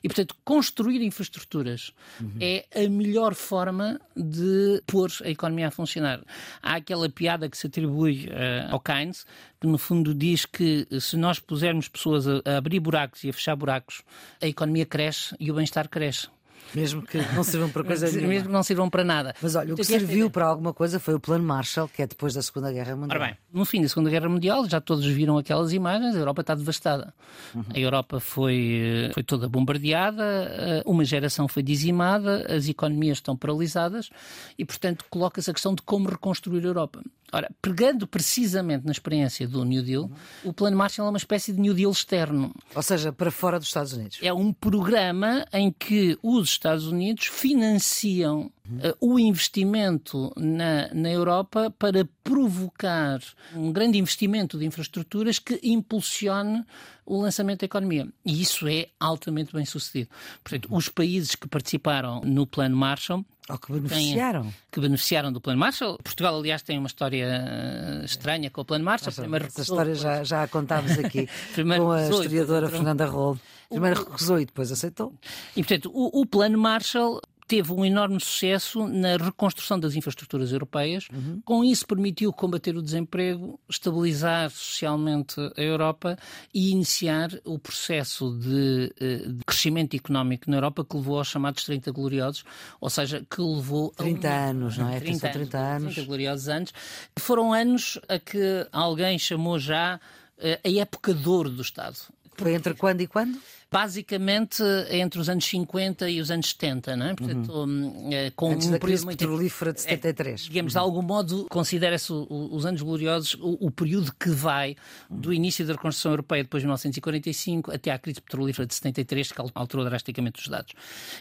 E, 0.03 0.09
portanto, 0.09 0.35
construir 0.45 1.01
infraestruturas 1.01 1.93
uhum. 2.21 2.33
é 2.41 2.67
a 2.75 2.89
melhor 2.89 3.35
forma 3.35 4.01
de 4.17 4.83
pôr 4.85 5.11
a 5.23 5.31
economia 5.31 5.69
a 5.69 5.71
funcionar. 5.71 6.21
Há 6.61 6.75
aquela 6.75 7.09
piada 7.09 7.49
que 7.49 7.57
se 7.57 7.69
atribui 7.69 8.27
uh, 8.27 8.73
ao 8.73 8.81
Keynes, 8.81 9.25
que 9.61 9.67
no 9.69 9.79
fundo 9.79 10.13
diz 10.13 10.45
que 10.45 10.89
se 11.01 11.17
nós 11.17 11.39
pusermos 11.39 11.89
pessoas 11.89 12.27
a, 12.27 12.43
a 12.45 12.57
abrir 12.57 12.81
buracos 12.81 13.23
e 13.23 13.29
a 13.29 13.33
fechar 13.33 13.55
buracos, 13.55 14.03
a 14.41 14.47
economia 14.49 14.85
cresce 14.85 15.37
e 15.39 15.53
o 15.53 15.55
bem-estar 15.55 15.89
cresce. 15.89 16.27
Mesmo 16.75 17.03
que 17.03 17.19
não 17.35 17.45
sirvam 17.45 17.69
para 17.69 17.85
coisa 17.85 18.07
nenhuma. 18.07 18.29
Mesmo 18.29 18.47
que 18.49 18.53
não 18.53 18.63
sirvam 18.63 18.89
para 18.89 19.05
nada. 19.05 19.35
Mas 19.43 19.55
olha, 19.55 19.75
o 19.75 19.77
que 19.77 19.85
serviu 19.85 20.31
para 20.31 20.47
alguma 20.47 20.73
coisa 20.73 20.99
foi 20.99 21.15
o 21.15 21.21
Plano 21.21 21.45
Marshall, 21.45 21.89
que 21.89 22.03
é 22.03 22.07
depois 22.07 22.35
da 22.35 22.43
Segunda 22.43 22.73
Guerra 22.73 22.97
Mundial. 22.97 23.21
Ora 23.21 23.29
bem, 23.29 23.39
no 23.53 23.65
fim 23.65 23.83
da 23.83 23.89
Segunda 23.89 24.11
Guerra 24.11 24.29
Mundial, 24.29 24.69
já 24.69 24.81
todos 24.81 25.05
viram 25.07 25.37
aquelas 25.37 25.73
imagens, 25.73 26.15
a 26.15 26.19
Europa 26.19 26.41
está 26.41 26.55
devastada. 26.55 27.15
Uhum. 27.55 27.65
A 27.75 27.79
Europa 27.79 28.21
foi, 28.21 29.11
foi 29.13 29.23
toda 29.23 29.49
bombardeada, 29.49 30.25
eh, 30.25 30.83
uma 30.87 31.05
geração 31.05 31.47
foi 31.47 31.63
dizimada, 31.63 32.47
as 32.55 32.69
economias 32.69 33.19
estão 33.19 33.37
paralisadas 33.37 34.11
e, 34.59 34.65
portanto, 34.65 35.05
coloca-se 35.11 35.51
a 35.51 35.53
questão 35.53 35.75
de 35.75 35.83
como 35.83 36.09
reconstruir 36.09 36.63
a 36.65 36.69
Europa. 36.69 37.03
Ora, 37.35 37.51
pegando 37.63 38.07
precisamente 38.07 38.85
na 38.85 38.93
experiência 38.93 39.49
do 39.49 39.65
New 39.65 39.83
Deal, 39.83 40.11
o 40.45 40.53
Plano 40.53 40.77
Marshall 40.77 41.07
é 41.07 41.11
uma 41.11 41.17
espécie 41.17 41.51
de 41.51 41.59
New 41.59 41.73
Deal 41.73 41.91
externo. 41.91 42.55
Ou 42.75 42.83
seja, 42.83 43.11
para 43.11 43.31
fora 43.31 43.59
dos 43.59 43.69
Estados 43.69 43.95
Unidos. 43.95 44.19
É 44.21 44.31
um 44.35 44.53
programa 44.53 45.47
em 45.51 45.73
que 45.73 46.19
os 46.23 46.51
Estados 46.51 46.87
Unidos 46.87 47.25
financiam 47.27 48.51
uh, 48.67 48.97
o 49.01 49.19
investimento 49.19 50.31
na, 50.37 50.93
na 50.93 51.11
Europa 51.11 51.75
para 51.79 52.07
provocar 52.23 53.21
um 53.55 53.73
grande 53.73 53.97
investimento 53.97 54.59
de 54.59 54.67
infraestruturas 54.67 55.39
que 55.39 55.59
impulsione 55.63 56.63
o 57.07 57.21
lançamento 57.21 57.61
da 57.61 57.67
economia. 57.67 58.07
E 58.27 58.43
isso 58.43 58.69
é 58.69 58.89
altamente 59.01 59.55
bem 59.55 59.65
sucedido. 59.65 60.11
Portanto, 60.45 60.69
os 60.71 60.91
países 60.91 61.35
que 61.35 61.49
participaram 61.49 62.21
no 62.21 62.47
Plano 62.47 62.77
Marshall 62.77 63.25
ou 63.49 63.59
que 63.59 63.73
beneficiaram. 63.73 64.55
Que 64.71 64.81
beneficiaram 64.81 65.33
do 65.33 65.41
Plano 65.41 65.59
Marshall. 65.59 65.99
Portugal, 65.99 66.39
aliás, 66.39 66.63
tem 66.63 66.79
uma 66.79 66.87
história 66.87 67.27
uh, 67.27 68.05
estranha 68.05 68.51
com 68.51 68.61
o 68.61 68.65
Plano 68.65 68.85
Marshall. 68.85 69.13
Primeiro 69.13 69.47
essa 69.47 69.63
história 69.63 69.95
já, 69.95 70.23
já 70.23 70.45
a 70.45 70.49
contámos 70.49 70.93
aqui 70.93 71.29
com 71.77 71.91
a 71.91 72.09
historiadora 72.09 72.69
Fernanda 72.69 73.05
Rolo. 73.07 73.41
Primeiro 73.69 73.99
recusou 73.99 74.39
e 74.39 74.45
depois 74.45 74.71
aceitou. 74.71 75.13
E, 75.57 75.63
portanto, 75.63 75.91
o, 75.93 76.21
o 76.21 76.27
Plano 76.27 76.59
Marshall 76.59 77.21
teve 77.53 77.71
um 77.71 77.85
enorme 77.85 78.19
sucesso 78.19 78.89
na 78.89 79.19
reconstrução 79.19 79.79
das 79.79 79.95
infraestruturas 79.95 80.53
europeias. 80.53 81.07
Uhum. 81.13 81.43
Com 81.45 81.63
isso 81.63 81.87
permitiu 81.87 82.33
combater 82.33 82.75
o 82.75 82.81
desemprego, 82.81 83.61
estabilizar 83.69 84.49
socialmente 84.49 85.39
a 85.55 85.61
Europa 85.61 86.17
e 86.55 86.71
iniciar 86.71 87.29
o 87.45 87.59
processo 87.59 88.35
de, 88.39 88.91
eh, 88.99 89.29
de 89.29 89.45
crescimento 89.45 89.95
económico 89.95 90.51
na 90.51 90.57
Europa 90.57 90.83
que 90.83 90.97
levou 90.97 91.19
aos 91.19 91.29
chamados 91.29 91.63
30 91.65 91.93
gloriosos, 91.93 92.43
ou 92.81 92.89
seja, 92.89 93.23
que 93.31 93.43
levou 93.43 93.91
30 93.99 94.31
a, 94.31 94.49
anos, 94.49 94.79
não 94.79 94.89
é? 94.89 94.99
30, 94.99 95.29
30 95.29 95.59
anos. 95.59 95.93
30 95.93 96.07
gloriosos 96.09 96.49
anos. 96.49 96.73
Foram 97.19 97.53
anos 97.53 97.99
a 98.09 98.19
que 98.19 98.67
alguém 98.73 99.19
chamou 99.19 99.59
já 99.59 100.01
eh, 100.39 100.59
a 100.65 100.71
época 100.81 101.13
de 101.13 101.29
ouro 101.29 101.51
do 101.51 101.61
Estado. 101.61 101.99
Foi 102.43 102.55
entre 102.55 102.75
quando 102.75 103.01
e 103.01 103.07
quando? 103.07 103.39
Basicamente 103.71 104.63
entre 104.91 105.19
os 105.19 105.31
anos 105.31 105.47
50 105.47 106.11
e 106.11 106.21
os 106.21 106.31
anos 106.31 106.51
70, 106.51 106.95
não 106.95 107.07
é? 107.07 107.15
Portanto, 107.15 107.53
uhum. 107.53 108.11
com 108.37 108.53
Antes 108.53 108.69
um 108.69 108.73
da 108.73 108.79
crise 108.79 109.07
petrolífera 109.07 109.73
de 109.73 109.81
73. 109.81 110.41
É, 110.41 110.45
digamos, 110.49 110.73
de 110.73 110.79
algum 110.79 111.01
modo, 111.01 111.47
considera-se 111.49 112.13
os 112.13 112.67
anos 112.67 112.83
gloriosos 112.83 113.35
o, 113.41 113.67
o, 113.67 113.71
período 113.71 114.13
que 114.15 114.29
vai 114.29 114.77
do 115.09 115.33
início 115.33 115.67
da 115.67 115.73
reconstrução 115.73 116.13
europeia 116.13 116.43
depois 116.43 116.63
de 116.63 116.67
1945 116.67 117.73
até 117.73 117.91
à 117.91 117.99
crise 117.99 118.21
petrolífera 118.21 118.67
de 118.67 118.75
73, 118.75 119.33
que 119.33 119.43
alterou 119.55 119.87
drasticamente 119.87 120.41
os 120.41 120.49
dados. 120.49 120.75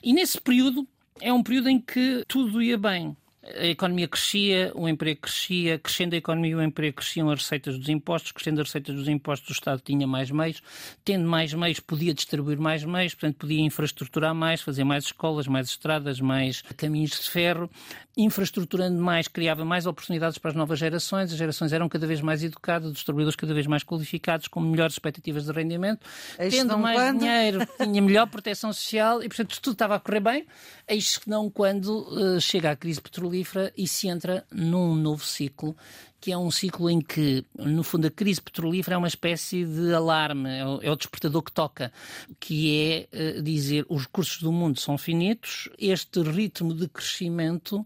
E 0.04 0.12
nesse 0.12 0.40
período 0.42 0.86
é 1.22 1.32
um 1.32 1.42
período 1.42 1.70
em 1.70 1.80
que 1.80 2.25
tudo 2.28 2.62
ia 2.62 2.78
bem 2.78 3.16
a 3.43 3.65
economia 3.65 4.07
crescia, 4.07 4.71
o 4.75 4.88
emprego 4.88 5.21
crescia, 5.21 5.79
crescendo 5.79 6.13
a 6.13 6.17
economia 6.17 6.51
e 6.51 6.55
o 6.55 6.62
emprego 6.62 6.98
cresciam 6.98 7.27
as 7.31 7.41
receitas 7.41 7.77
dos 7.77 7.89
impostos, 7.89 8.31
crescendo 8.31 8.62
as 8.62 8.67
receitas 8.67 8.95
dos 8.95 9.07
impostos 9.07 9.50
o 9.50 9.53
Estado 9.53 9.81
tinha 9.83 10.05
mais 10.05 10.29
meios, 10.29 10.62
tendo 11.03 11.27
mais 11.27 11.51
meios 11.51 11.79
podia 11.79 12.13
distribuir 12.13 12.60
mais 12.60 12.83
meios, 12.83 13.15
portanto 13.15 13.38
podia 13.38 13.62
infraestruturar 13.62 14.36
mais, 14.36 14.62
fazer 14.62 14.83
mais 14.83 15.05
escolas, 15.05 15.48
mais 15.48 15.69
estradas, 15.69 16.19
mais 16.19 16.62
caminhos 16.77 17.19
de 17.19 17.29
ferro, 17.31 17.67
infraestruturando 18.15 19.01
mais, 19.01 19.27
criava 19.27 19.65
mais 19.65 19.88
oportunidades 19.88 20.38
para 20.38 20.51
as 20.51 20.55
novas 20.55 20.77
gerações, 20.77 21.31
as 21.31 21.38
gerações 21.38 21.74
eram 21.74 21.89
cada 21.89 22.05
vez 22.05 22.21
mais 22.21 22.43
educadas, 22.43 22.91
os 22.91 23.03
trabalhadores 23.03 23.36
cada 23.36 23.55
vez 23.55 23.65
mais 23.65 23.83
qualificados, 23.83 24.48
com 24.48 24.60
melhores 24.62 24.93
expectativas 24.93 25.45
de 25.45 25.51
rendimento, 25.51 26.05
Eis 26.38 26.53
tendo 26.53 26.77
mais 26.77 26.95
quando? 26.95 27.19
dinheiro, 27.19 27.60
tinha 27.81 28.01
melhor 28.03 28.27
proteção 28.27 28.71
social 28.71 29.24
e 29.24 29.27
portanto 29.27 29.60
tudo 29.60 29.74
estava 29.74 29.95
a 29.95 30.00
correr 30.00 30.19
bem, 30.19 30.45
eis 30.88 31.17
que 31.17 31.27
não 31.27 31.50
quando 31.50 31.88
uh, 31.88 32.39
chega 32.39 32.69
a 32.69 32.75
crise 32.75 33.01
petrolífera 33.01 33.30
prolifera 33.31 33.71
e 33.77 33.88
se 33.88 34.07
entra 34.09 34.45
num 34.51 34.93
novo 34.93 35.23
ciclo 35.23 35.75
que 36.22 36.32
é 36.32 36.38
um 36.38 36.51
ciclo 36.51 36.88
em 36.88 37.01
que, 37.01 37.44
no 37.58 37.84
fundo, 37.84 38.06
a 38.06 38.12
crise 38.12 38.40
petrolífera 38.40 38.94
é 38.94 38.98
uma 38.98 39.08
espécie 39.08 39.66
de 39.66 39.92
alarme, 39.92 40.50
é 40.50 40.66
o, 40.66 40.80
é 40.84 40.96
despertador 40.96 41.42
que 41.42 41.51
toca, 41.51 41.92
que 42.40 43.10
é 43.12 43.40
uh, 43.40 43.42
dizer 43.42 43.86
os 43.90 44.04
recursos 44.04 44.40
do 44.40 44.51
mundo 44.51 44.80
são 44.80 45.00
finitos, 45.00 45.68
este 45.80 46.22
ritmo 46.22 46.75
de 46.75 46.88
crescimento, 46.88 47.84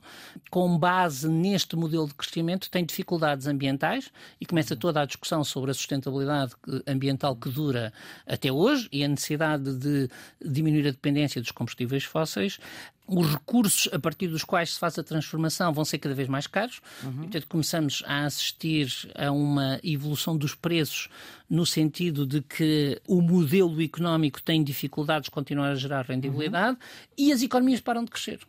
com 0.51 0.77
base 0.77 1.30
neste 1.30 1.77
modelo 1.77 2.08
de 2.08 2.13
crescimento, 2.13 2.70
tem 2.70 2.84
dificuldades 2.84 3.48
ambientais 3.48 4.12
e 4.39 4.46
começa 4.46 4.75
toda 4.75 5.01
a 5.01 5.06
discussão 5.06 5.42
sobre 5.42 5.72
a 5.72 5.74
sustentabilidade 5.74 6.51
ambiental 6.86 7.38
que 7.38 7.50
dura 7.50 7.94
até 8.27 8.51
hoje 8.51 8.89
e 8.92 9.01
a 9.01 9.08
necessidade 9.08 9.74
de 9.77 10.10
diminuir 10.44 10.88
a 10.89 10.92
dependência 10.92 11.42
dos 11.42 11.51
combustíveis 11.51 12.04
fósseis 12.04 12.60
os 13.08 13.32
recursos 13.32 13.89
a 13.94 14.00
partir 14.00 14.27
dos 14.27 14.44
quais 14.44 14.74
se 14.74 14.80
faz 14.80 14.98
a 14.98 15.04
transformação 15.04 15.72
vão 15.72 15.86
ser 15.86 16.00
cada 16.00 16.15
vez 16.15 16.27
mais 16.27 16.48
caros. 16.48 16.82
Uhum. 17.04 17.12
E, 17.12 17.15
portanto, 17.24 17.48
começamos 17.48 18.04
a 18.06 18.25
assistir 18.25 18.89
a 19.15 19.32
uma 19.32 19.79
evolução 19.84 20.38
dos 20.38 20.55
preços 20.55 21.10
no 21.50 21.65
sentido 21.65 22.25
de 22.25 22.41
que 22.41 23.01
o 23.08 23.22
modelo 23.22 23.82
económico 23.82 24.41
tem 24.41 24.63
dificuldades 24.63 25.25
de 25.25 25.32
continuar 25.32 25.72
a 25.72 25.75
gerar 25.75 26.05
rendibilidade 26.05 26.77
uhum. 26.77 27.08
e 27.17 27.32
as 27.32 27.41
economias 27.41 27.82
param 27.82 28.03
de 28.03 28.12
crescer 28.12 28.39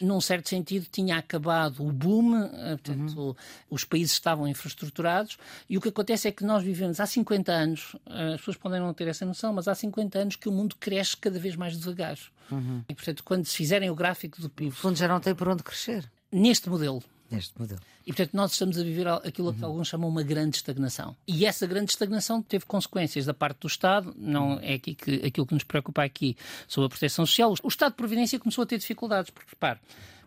num 0.00 0.20
certo 0.20 0.48
sentido, 0.48 0.86
tinha 0.90 1.16
acabado 1.16 1.86
o 1.86 1.92
boom, 1.92 2.36
eh, 2.36 2.70
portanto, 2.70 3.20
uhum. 3.20 3.34
os 3.70 3.84
países 3.84 4.12
estavam 4.12 4.48
infraestruturados, 4.48 5.38
e 5.68 5.76
o 5.76 5.80
que 5.80 5.88
acontece 5.88 6.28
é 6.28 6.32
que 6.32 6.44
nós 6.44 6.62
vivemos 6.62 7.00
há 7.00 7.06
50 7.06 7.52
anos, 7.52 7.96
eh, 8.06 8.34
as 8.34 8.40
pessoas 8.40 8.56
podem 8.56 8.80
não 8.80 8.92
ter 8.94 9.08
essa 9.08 9.24
noção, 9.24 9.52
mas 9.52 9.68
há 9.68 9.74
50 9.74 10.18
anos 10.18 10.36
que 10.36 10.48
o 10.48 10.52
mundo 10.52 10.76
cresce 10.78 11.16
cada 11.16 11.38
vez 11.38 11.56
mais 11.56 11.78
devagar. 11.78 12.18
Uhum. 12.50 12.82
E, 12.88 12.94
portanto, 12.94 13.22
quando 13.24 13.44
se 13.44 13.56
fizerem 13.56 13.90
o 13.90 13.94
gráfico 13.94 14.40
do 14.40 14.50
PIB. 14.50 14.70
O 14.70 14.72
fundo 14.72 14.96
já 14.96 15.08
não 15.08 15.20
tem 15.20 15.34
por 15.34 15.48
onde 15.48 15.62
crescer. 15.62 16.10
Neste 16.30 16.68
modelo, 16.68 17.02
neste 17.30 17.58
modelo. 17.58 17.80
E, 18.06 18.12
portanto, 18.12 18.34
nós 18.34 18.52
estamos 18.52 18.78
a 18.78 18.82
viver 18.82 19.08
aquilo 19.08 19.52
que 19.52 19.60
uhum. 19.60 19.68
alguns 19.68 19.88
chamam 19.88 20.08
uma 20.08 20.22
grande 20.22 20.56
estagnação. 20.56 21.16
E 21.26 21.46
essa 21.46 21.66
grande 21.66 21.90
estagnação 21.90 22.42
teve 22.42 22.66
consequências 22.66 23.26
da 23.26 23.34
parte 23.34 23.60
do 23.60 23.66
Estado, 23.66 24.14
não 24.16 24.54
uhum. 24.54 24.60
é 24.60 24.74
aqui 24.74 24.94
que, 24.94 25.26
aquilo 25.26 25.46
que 25.46 25.54
nos 25.54 25.64
preocupa 25.64 26.02
aqui 26.04 26.36
sobre 26.68 26.86
a 26.86 26.90
proteção 26.90 27.24
social. 27.26 27.54
O 27.62 27.68
Estado 27.68 27.92
de 27.92 27.96
Providência 27.96 28.38
começou 28.38 28.62
a 28.62 28.66
ter 28.66 28.78
dificuldades, 28.78 29.30
porque, 29.30 29.50
repare, 29.50 29.80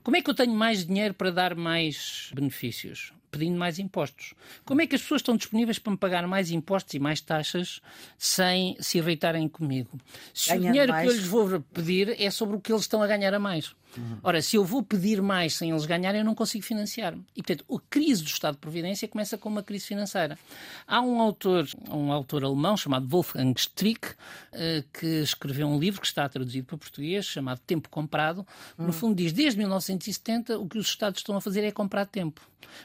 como 0.08 0.16
é 0.16 0.22
que 0.22 0.30
eu 0.30 0.34
tenho 0.34 0.54
mais 0.54 0.86
dinheiro 0.86 1.14
para 1.14 1.30
dar 1.30 1.54
mais 1.54 2.32
benefícios? 2.34 3.12
Pedindo 3.30 3.58
mais 3.58 3.78
impostos. 3.78 4.34
Como 4.64 4.82
é 4.82 4.88
que 4.88 4.96
as 4.96 5.02
pessoas 5.02 5.20
estão 5.20 5.36
disponíveis 5.36 5.78
para 5.78 5.92
me 5.92 5.98
pagar 5.98 6.26
mais 6.26 6.50
impostos 6.50 6.94
e 6.94 7.00
mais 7.00 7.20
taxas 7.20 7.82
sem 8.18 8.78
se 8.80 9.00
irritarem 9.00 9.50
comigo? 9.50 10.00
Se 10.34 10.48
Ganhando 10.48 10.64
o 10.64 10.72
dinheiro 10.72 10.92
mais... 10.94 11.06
que 11.06 11.14
eu 11.14 11.18
lhes 11.18 11.28
vou 11.28 11.60
pedir 11.74 12.16
é 12.22 12.32
sobre 12.32 12.56
o 12.56 12.62
que 12.62 12.72
eles 12.72 12.84
estão 12.84 13.04
a 13.04 13.08
ganhar 13.08 13.34
a 13.34 13.40
mais. 13.40 13.76
Uhum. 13.98 14.20
Ora, 14.24 14.42
se 14.42 14.56
eu 14.56 14.64
vou 14.64 14.84
pedir 14.84 15.22
mais 15.22 15.56
sem 15.56 15.72
eles 15.72 15.86
ganharem, 15.86 16.20
eu 16.20 16.26
não 16.26 16.36
consigo 16.36 16.64
financiar-me. 16.64 17.26
E, 17.36 17.42
portanto, 17.42 17.66
a 17.76 17.80
crise 17.90 18.24
do 18.24 18.28
Estado 18.28 18.54
de 18.54 18.60
Providência 18.60 19.08
começa 19.08 19.38
com 19.38 19.50
uma 19.50 19.64
crise 19.64 19.86
financeira. 19.86 20.38
Há 20.86 21.02
um 21.02 21.20
autor, 21.20 21.68
um 21.90 22.12
autor 22.12 22.44
alemão 22.44 22.78
chamado 22.78 23.08
Wolfgang 23.08 23.54
Strick, 23.58 24.10
eh, 24.52 24.84
que 24.94 25.06
escreveu 25.22 25.68
um 25.68 25.80
livro 25.80 26.00
que 26.00 26.08
está 26.08 26.28
traduzido 26.30 26.68
para 26.68 26.78
português, 26.78 27.26
chamado 27.26 27.60
Tempo 27.66 27.90
Comprado. 27.90 28.46
Uhum. 28.78 28.88
No 28.88 28.94
fundo, 28.94 29.16
diz: 29.16 29.34
desde 29.34 29.58
1970, 29.60 30.60
o 30.60 30.68
que 30.68 30.78
os 30.78 30.88
Estados 30.88 31.20
estão 31.20 31.36
a 31.36 31.42
fazer 31.42 31.64
é 31.64 31.72
comprar 31.72 32.06
tempo. 32.06 32.42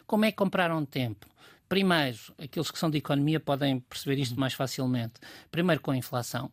Como 0.07 0.25
é 0.25 0.31
que 0.31 0.37
compraram 0.37 0.85
tempo? 0.85 1.27
Primeiro, 1.69 2.19
aqueles 2.39 2.71
que 2.71 2.79
são 2.79 2.91
de 2.91 2.99
economia 2.99 3.41
podem 3.41 3.81
perceber 3.81 4.21
isto 4.21 4.39
mais 4.39 4.53
facilmente. 4.53 5.15
Primeiro, 5.51 5.81
com 5.81 5.91
a 5.91 5.97
inflação 5.97 6.51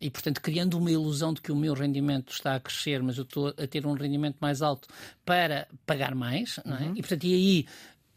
e, 0.00 0.10
portanto, 0.10 0.40
criando 0.40 0.76
uma 0.78 0.90
ilusão 0.90 1.32
de 1.32 1.40
que 1.40 1.50
o 1.50 1.56
meu 1.56 1.72
rendimento 1.72 2.32
está 2.32 2.54
a 2.54 2.60
crescer, 2.60 3.02
mas 3.02 3.16
eu 3.16 3.24
estou 3.24 3.48
a 3.48 3.66
ter 3.66 3.86
um 3.86 3.94
rendimento 3.94 4.36
mais 4.40 4.60
alto 4.60 4.88
para 5.24 5.66
pagar 5.86 6.14
mais, 6.14 6.60
não 6.64 6.76
é? 6.76 6.82
Uhum. 6.82 6.92
E, 6.96 7.00
portanto, 7.00 7.24
e 7.24 7.34
aí 7.34 7.66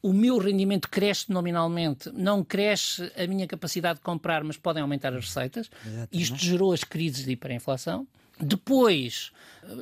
o 0.01 0.13
meu 0.13 0.37
rendimento 0.37 0.89
cresce 0.89 1.31
nominalmente, 1.31 2.09
não 2.13 2.43
cresce 2.43 3.11
a 3.17 3.27
minha 3.27 3.47
capacidade 3.47 3.99
de 3.99 4.03
comprar, 4.03 4.43
mas 4.43 4.57
podem 4.57 4.81
aumentar 4.81 5.13
as 5.13 5.25
receitas. 5.25 5.69
Exatamente. 5.85 6.21
Isto 6.21 6.37
gerou 6.37 6.73
as 6.73 6.83
crises 6.83 7.25
de 7.25 7.31
hiperinflação. 7.31 8.07
Depois, 8.39 9.31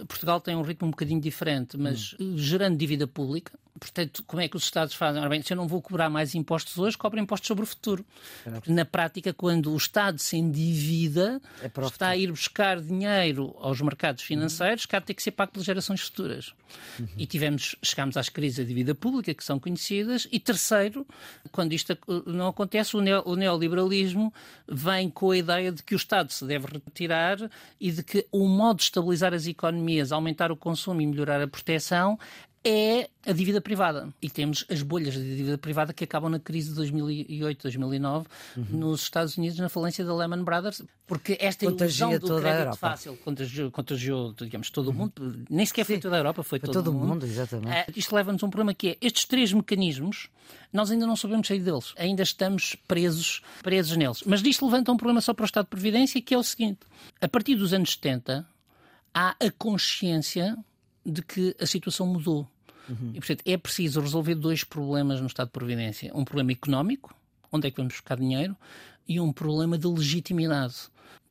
Portugal 0.07 0.39
tem 0.39 0.55
um 0.55 0.61
ritmo 0.61 0.87
um 0.87 0.91
bocadinho 0.91 1.21
diferente, 1.21 1.77
mas 1.77 2.15
hum. 2.19 2.37
gerando 2.37 2.77
dívida 2.77 3.07
pública, 3.07 3.57
Portanto, 3.79 4.23
como 4.25 4.41
é 4.41 4.47
que 4.47 4.57
os 4.57 4.63
Estados 4.63 4.95
fazem? 4.95 5.21
Ora 5.21 5.29
bem, 5.29 5.41
se 5.41 5.53
eu 5.53 5.57
não 5.57 5.67
vou 5.67 5.81
cobrar 5.81 6.09
mais 6.09 6.33
impostos 6.33 6.77
hoje, 6.77 6.97
cobro 6.97 7.19
impostos 7.19 7.47
sobre 7.47 7.63
o 7.63 7.67
futuro. 7.67 8.05
Porque, 8.43 8.71
na 8.71 8.85
prática, 8.85 9.33
quando 9.33 9.71
o 9.71 9.77
Estado 9.77 10.17
se 10.19 10.37
endivida, 10.37 11.39
é 11.61 11.67
está 11.85 12.09
a 12.09 12.17
ir 12.17 12.31
buscar 12.31 12.81
dinheiro 12.81 13.55
aos 13.59 13.79
mercados 13.81 14.23
financeiros 14.23 14.83
uhum. 14.83 14.89
que 14.89 14.99
de 14.99 15.05
ter 15.05 15.13
que 15.13 15.23
ser 15.23 15.31
pago 15.31 15.51
pelas 15.51 15.65
gerações 15.65 16.01
futuras. 16.01 16.53
Uhum. 16.99 17.07
E 17.17 17.25
tivemos, 17.25 17.75
chegámos 17.83 18.17
às 18.17 18.29
crises 18.29 18.57
da 18.57 18.63
dívida 18.63 18.95
pública, 18.95 19.33
que 19.33 19.43
são 19.43 19.59
conhecidas. 19.59 20.27
E 20.31 20.39
terceiro, 20.39 21.05
quando 21.51 21.73
isto 21.73 21.97
não 22.25 22.47
acontece, 22.47 22.97
o, 22.97 23.01
neo, 23.01 23.21
o 23.25 23.35
neoliberalismo 23.35 24.33
vem 24.67 25.09
com 25.09 25.31
a 25.31 25.37
ideia 25.37 25.71
de 25.71 25.83
que 25.83 25.93
o 25.93 25.97
Estado 25.97 26.31
se 26.31 26.45
deve 26.45 26.67
retirar 26.67 27.37
e 27.79 27.91
de 27.91 28.03
que 28.03 28.25
o 28.31 28.47
modo 28.47 28.77
de 28.77 28.83
estabilizar 28.83 29.33
as 29.33 29.45
economias, 29.45 29.76
aumentar 30.11 30.51
o 30.51 30.57
consumo 30.57 31.01
e 31.01 31.07
melhorar 31.07 31.41
a 31.41 31.47
proteção 31.47 32.17
é 32.67 33.09
a 33.25 33.31
dívida 33.31 33.61
privada. 33.61 34.09
E 34.21 34.29
temos 34.29 34.65
as 34.69 34.81
bolhas 34.81 35.13
de 35.13 35.37
dívida 35.37 35.57
privada 35.57 35.93
que 35.93 36.03
acabam 36.03 36.29
na 36.29 36.39
crise 36.39 36.69
de 36.69 36.75
2008, 36.75 37.61
2009, 37.61 38.27
uhum. 38.57 38.65
nos 38.71 39.03
Estados 39.03 39.37
Unidos, 39.37 39.57
na 39.57 39.69
falência 39.69 40.03
da 40.03 40.13
Lehman 40.13 40.43
Brothers, 40.43 40.83
porque 41.05 41.37
esta 41.39 41.65
Contagia 41.65 42.07
ilusão 42.07 42.35
do 42.35 42.41
crédito 42.41 42.75
fácil 42.75 43.17
contagiou, 43.23 43.71
contagiou, 43.71 44.33
digamos, 44.33 44.69
todo 44.69 44.87
o 44.87 44.89
uhum. 44.89 44.97
mundo, 44.97 45.45
nem 45.49 45.65
sequer 45.65 45.85
foi 45.85 45.97
toda 45.97 46.17
a 46.17 46.19
Europa, 46.19 46.43
foi, 46.43 46.59
todo, 46.59 46.73
todo 46.73 46.87
o 46.87 46.93
mundo. 46.93 47.07
mundo 47.07 47.25
exatamente. 47.25 47.89
Uh, 47.89 47.93
isto 47.95 48.13
leva-nos 48.13 48.43
a 48.43 48.45
um 48.45 48.49
problema 48.49 48.73
que 48.73 48.89
é, 48.89 48.97
estes 48.99 49.23
três 49.23 49.53
mecanismos, 49.53 50.29
nós 50.73 50.91
ainda 50.91 51.07
não 51.07 51.15
sabemos 51.15 51.47
sair 51.47 51.59
deles, 51.59 51.93
ainda 51.97 52.23
estamos 52.23 52.75
presos, 52.85 53.41
presos 53.63 53.95
neles. 53.95 54.23
Mas 54.25 54.41
disto 54.41 54.65
levanta 54.65 54.91
um 54.91 54.97
problema 54.97 55.21
só 55.21 55.33
para 55.33 55.43
o 55.43 55.45
Estado 55.45 55.65
de 55.65 55.69
Previdência, 55.69 56.21
que 56.21 56.33
é 56.33 56.37
o 56.37 56.43
seguinte, 56.43 56.79
a 57.21 57.29
partir 57.29 57.55
dos 57.55 57.73
anos 57.73 57.93
70, 57.93 58.45
há 59.17 59.35
a 59.39 59.49
consciência 59.49 60.55
de 61.03 61.23
que 61.23 61.55
a 61.59 61.65
situação 61.65 62.05
mudou. 62.05 62.47
Uhum. 62.87 63.13
E, 63.15 63.19
portanto, 63.19 63.41
é 63.47 63.57
preciso 63.57 63.99
resolver 63.99 64.35
dois 64.35 64.63
problemas 64.63 65.19
no 65.19 65.25
Estado 65.25 65.47
de 65.47 65.53
Providência. 65.53 66.11
Um 66.13 66.23
problema 66.23 66.51
económico, 66.51 67.15
onde 67.51 67.67
é 67.67 67.71
que 67.71 67.77
vamos 67.77 67.93
buscar 67.93 68.17
dinheiro, 68.17 68.55
e 69.07 69.19
um 69.19 69.33
problema 69.33 69.75
de 69.75 69.87
legitimidade. 69.87 70.75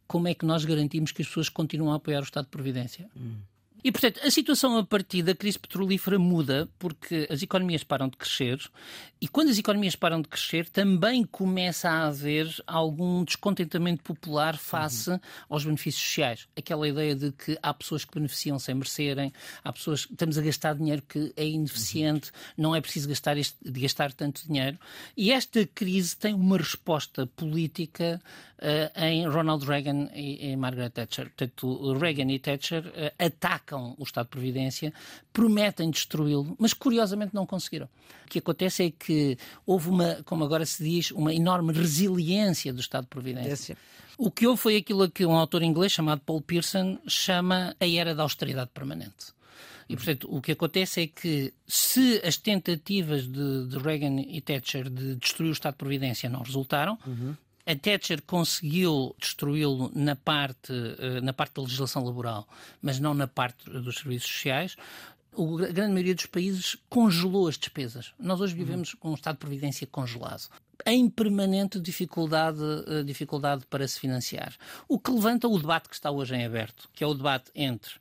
Como 0.09 0.27
é 0.27 0.35
que 0.35 0.45
nós 0.45 0.65
garantimos 0.65 1.13
que 1.13 1.23
as 1.23 1.29
pessoas 1.29 1.49
continuam 1.49 1.93
a 1.93 1.97
apoiar 1.97 2.21
o 2.21 2.25
Estado 2.25 2.47
de 2.47 2.51
Providência? 2.51 3.09
Uhum. 3.15 3.37
E, 3.87 3.93
portanto, 3.93 4.19
a 4.25 4.31
situação 4.33 4.77
a 4.77 4.85
partir 4.85 5.23
da 5.23 5.33
crise 5.33 5.61
petrolífera 5.61 6.19
muda 6.19 6.69
porque 6.77 7.29
as 7.31 7.41
economias 7.41 7.85
param 7.85 8.09
de 8.09 8.17
crescer 8.17 8.59
e 9.21 9.29
quando 9.29 9.49
as 9.49 9.59
economias 9.59 9.95
param 9.95 10.21
de 10.21 10.27
crescer 10.29 10.69
também 10.69 11.23
começa 11.23 11.89
a 11.89 12.09
haver 12.09 12.53
algum 12.67 13.23
descontentamento 13.23 14.03
popular 14.03 14.59
face 14.59 15.11
uhum. 15.11 15.21
aos 15.49 15.65
benefícios 15.65 16.03
sociais. 16.03 16.49
Aquela 16.57 16.89
ideia 16.89 17.15
de 17.15 17.31
que 17.31 17.57
há 17.63 17.73
pessoas 17.73 18.05
que 18.05 18.13
beneficiam 18.13 18.59
sem 18.59 18.75
merecerem, 18.75 19.33
há 19.63 19.73
pessoas 19.73 20.05
que 20.05 20.15
estamos 20.15 20.37
a 20.37 20.43
gastar 20.43 20.75
dinheiro 20.75 21.03
que 21.09 21.33
é 21.37 21.47
ineficiente, 21.47 22.31
uhum. 22.31 22.65
não 22.65 22.75
é 22.75 22.81
preciso 22.81 23.09
gastar, 23.09 23.39
este, 23.39 23.57
gastar 23.71 24.13
tanto 24.13 24.45
dinheiro. 24.49 24.77
E 25.17 25.31
esta 25.31 25.65
crise 25.65 26.17
tem 26.17 26.35
uma 26.35 26.59
resposta 26.59 27.25
política 27.25 28.21
uh, 28.59 29.01
em 29.01 29.27
Ronald 29.29 29.65
Reagan 29.65 30.11
e, 30.13 30.51
e 30.51 30.57
Margaret 30.57 30.91
Thatcher. 30.91 31.27
Portanto, 31.27 31.93
Reagan 31.95 32.31
e 32.33 32.39
Thatcher 32.39 32.85
uh, 32.89 33.25
atacam 33.25 33.76
o 33.99 34.03
Estado 34.03 34.27
de 34.27 34.31
Previdência, 34.31 34.93
prometem 35.33 35.91
destruí-lo, 35.91 36.57
mas 36.59 36.73
curiosamente 36.73 37.35
não 37.35 37.47
conseguiram. 37.47 37.89
O 38.25 38.29
que 38.29 38.39
acontece 38.39 38.85
é 38.85 38.91
que 38.91 39.39
houve 39.65 39.89
uma, 39.89 40.23
como 40.25 40.45
agora 40.45 40.67
se 40.67 40.83
diz, 40.83 41.11
uma 41.11 41.33
enorme 41.33 41.73
resiliência 41.73 42.73
do 42.73 42.81
Estado 42.81 43.05
de 43.05 43.11
Previdência. 43.11 43.77
O 44.19 44.31
que 44.31 44.47
houve 44.47 44.61
foi 44.61 44.77
aquilo 44.77 45.11
que 45.11 45.27
um 45.27 45.37
autor 45.37 45.63
inglês 45.63 45.93
chamado 45.93 46.23
Paul 46.23 46.41
Pearson 46.41 46.99
chama 47.07 47.77
a 47.79 47.87
era 47.87 48.15
da 48.15 48.23
austeridade 48.23 48.71
permanente. 48.73 49.37
E, 49.89 49.95
portanto, 49.95 50.27
o 50.31 50.41
que 50.41 50.53
acontece 50.53 51.03
é 51.03 51.07
que 51.07 51.53
se 51.67 52.21
as 52.25 52.37
tentativas 52.37 53.27
de, 53.29 53.69
de 53.69 53.79
Reagan 53.79 54.21
e 54.21 54.41
Thatcher 54.41 54.91
de 54.91 55.15
destruir 55.15 55.51
o 55.51 55.53
Estado 55.53 55.75
de 55.75 55.79
Providência 55.79 56.29
não 56.29 56.43
resultaram, 56.43 56.99
uhum. 57.07 57.37
A 57.67 57.75
Thatcher 57.75 58.23
conseguiu 58.23 59.15
destruí-lo 59.19 59.91
na 59.93 60.15
parte, 60.15 60.73
eh, 60.73 61.21
na 61.21 61.33
parte 61.33 61.55
da 61.55 61.63
legislação 61.63 62.05
laboral, 62.05 62.47
mas 62.81 63.01
não 63.01 63.13
na 63.13 63.27
parte 63.27 63.69
dos 63.69 63.97
serviços 63.97 64.31
sociais. 64.31 64.77
A 65.33 65.73
grande 65.73 65.93
maioria 65.93 66.15
dos 66.15 66.27
países 66.27 66.77
congelou 66.89 67.49
as 67.49 67.59
despesas. 67.59 68.15
Nós 68.19 68.41
hoje 68.41 68.55
vivemos 68.55 68.95
com 68.95 69.11
um 69.11 69.15
estado 69.15 69.35
de 69.35 69.41
previdência 69.41 69.87
congelado 69.87 70.49
em 70.85 71.11
permanente 71.11 71.81
dificuldade, 71.81 72.63
eh, 72.87 73.03
dificuldade 73.03 73.67
para 73.67 73.89
se 73.89 73.99
financiar. 73.99 74.55
O 74.89 74.99
que 74.99 75.11
levanta 75.11 75.49
o 75.49 75.59
debate 75.59 75.89
que 75.89 75.95
está 75.97 76.11
hoje 76.11 76.37
em 76.37 76.45
aberto, 76.45 76.89
que 76.95 77.03
é 77.03 77.07
o 77.07 77.15
debate 77.15 77.51
entre 77.55 77.95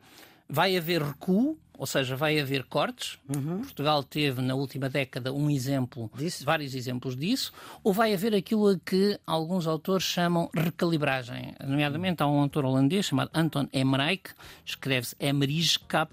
vai 0.47 0.77
haver 0.77 1.01
recuo 1.01 1.57
ou 1.77 1.85
seja, 1.85 2.15
vai 2.15 2.39
haver 2.39 2.63
cortes. 2.63 3.17
Uhum. 3.33 3.61
Portugal 3.61 4.03
teve 4.03 4.41
na 4.41 4.55
última 4.55 4.89
década 4.89 5.33
um 5.33 5.49
exemplo, 5.49 6.09
disso? 6.15 6.45
vários 6.45 6.73
exemplos 6.73 7.15
disso, 7.15 7.51
ou 7.83 7.93
vai 7.93 8.13
haver 8.13 8.33
aquilo 8.33 8.69
a 8.69 8.79
que 8.79 9.19
alguns 9.25 9.67
autores 9.67 10.05
chamam 10.05 10.49
recalibragem. 10.53 11.53
Nomeadamente, 11.63 12.23
há 12.23 12.27
um 12.27 12.39
autor 12.39 12.65
holandês 12.65 13.05
chamado 13.05 13.29
Anton 13.33 13.67
Emmerich, 13.73 14.31
escreve-se 14.65 15.15
Emmerich 15.19 15.79
K, 15.79 16.07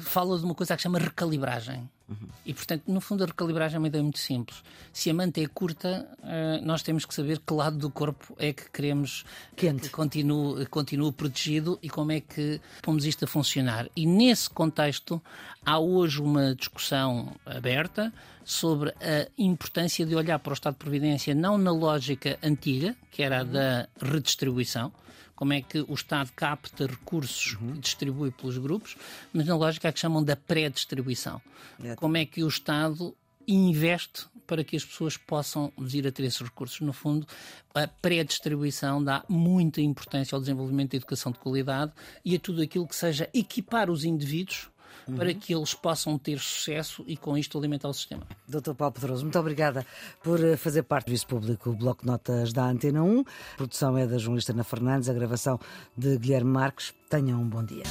fala 0.00 0.38
de 0.38 0.44
uma 0.44 0.54
coisa 0.54 0.76
que 0.76 0.82
chama 0.82 0.98
recalibragem. 0.98 1.88
Uhum. 2.08 2.28
E, 2.44 2.54
portanto, 2.54 2.84
no 2.86 3.00
fundo, 3.00 3.24
a 3.24 3.26
recalibragem 3.26 3.76
é 3.76 3.78
uma 3.78 3.88
ideia 3.88 4.02
muito 4.02 4.18
simples. 4.18 4.62
Se 4.92 5.10
a 5.10 5.14
manta 5.14 5.40
é 5.40 5.46
curta, 5.46 6.08
uh, 6.20 6.64
nós 6.64 6.82
temos 6.82 7.04
que 7.04 7.12
saber 7.12 7.40
que 7.40 7.52
lado 7.52 7.78
do 7.78 7.90
corpo 7.90 8.34
é 8.38 8.52
que 8.52 8.70
queremos 8.70 9.24
Quente. 9.56 9.82
que 9.82 9.88
continue, 9.90 10.66
continue 10.66 11.10
protegido 11.12 11.78
e 11.82 11.90
como 11.90 12.12
é 12.12 12.20
que 12.20 12.60
pomos 12.80 13.04
isto 13.04 13.24
a 13.24 13.28
funcionar. 13.28 13.88
E, 13.96 14.06
nesse 14.06 14.48
contexto, 14.48 15.20
há 15.64 15.78
hoje 15.78 16.20
uma 16.20 16.54
discussão 16.54 17.34
aberta 17.44 18.12
sobre 18.44 18.90
a 18.90 19.28
importância 19.36 20.06
de 20.06 20.14
olhar 20.14 20.38
para 20.38 20.52
o 20.52 20.54
Estado 20.54 20.74
de 20.74 20.78
Providência 20.78 21.34
não 21.34 21.58
na 21.58 21.72
lógica 21.72 22.38
antiga, 22.40 22.94
que 23.10 23.24
era 23.24 23.40
a 23.40 23.44
da 23.44 23.88
redistribuição, 24.00 24.92
como 25.36 25.52
é 25.52 25.60
que 25.60 25.84
o 25.86 25.94
Estado 25.94 26.32
capta 26.34 26.86
recursos 26.86 27.56
uhum. 27.60 27.74
e 27.76 27.78
distribui 27.78 28.30
pelos 28.32 28.58
grupos, 28.58 28.96
mas 29.32 29.46
na 29.46 29.56
lógica 29.56 29.92
que 29.92 30.00
chamam 30.00 30.24
da 30.24 30.34
pré-distribuição. 30.34 31.40
É. 31.84 31.94
Como 31.94 32.16
é 32.16 32.24
que 32.24 32.42
o 32.42 32.48
Estado 32.48 33.14
investe 33.46 34.26
para 34.46 34.64
que 34.64 34.76
as 34.76 34.84
pessoas 34.84 35.16
possam 35.16 35.72
vir 35.78 36.06
a 36.06 36.12
ter 36.12 36.24
esses 36.24 36.40
recursos. 36.40 36.80
No 36.80 36.92
fundo, 36.92 37.26
a 37.74 37.86
pré-distribuição 37.86 39.02
dá 39.02 39.24
muita 39.28 39.80
importância 39.80 40.34
ao 40.34 40.40
desenvolvimento 40.40 40.92
da 40.92 40.96
educação 40.96 41.32
de 41.32 41.38
qualidade 41.38 41.92
e 42.24 42.34
a 42.34 42.38
tudo 42.38 42.62
aquilo 42.62 42.86
que 42.86 42.96
seja 42.96 43.28
equipar 43.32 43.90
os 43.90 44.04
indivíduos 44.04 44.68
uhum. 45.08 45.16
para 45.16 45.32
que 45.34 45.54
eles 45.54 45.74
possam 45.74 46.18
ter 46.18 46.38
sucesso 46.38 47.04
e 47.06 47.16
com 47.16 47.36
isto 47.36 47.58
alimentar 47.58 47.88
o 47.88 47.94
sistema. 47.94 48.22
Doutor 48.46 48.74
Paulo 48.74 48.94
Pedroso, 48.94 49.22
muito 49.22 49.38
obrigada 49.38 49.86
por 50.22 50.42
eh, 50.42 50.56
fazer 50.56 50.82
parte 50.82 51.06
do 51.06 51.08
Serviço 51.08 51.26
Público 51.26 51.72
Bloco 51.72 52.06
Notas 52.06 52.52
da 52.52 52.64
Antena 52.64 53.02
1. 53.02 53.20
A 53.20 53.56
produção 53.56 53.96
é 53.96 54.06
da 54.06 54.18
jornalista 54.18 54.52
Ana 54.52 54.64
Fernandes, 54.64 55.08
a 55.08 55.14
gravação 55.14 55.58
de 55.96 56.18
Guilherme 56.18 56.50
Marques. 56.50 56.94
Tenham 57.08 57.40
um 57.40 57.48
bom 57.48 57.64
dia. 57.64 57.84